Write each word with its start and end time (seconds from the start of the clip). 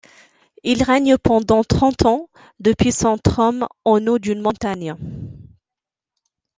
Il 0.63 0.81
règne 0.81 1.19
pendant 1.19 1.63
trente 1.63 2.07
ans 2.07 2.27
depuis 2.59 2.91
son 2.91 3.19
trône 3.19 3.67
en 3.85 4.03
haut 4.07 4.17
d’une 4.17 4.41
montagne. 4.41 4.95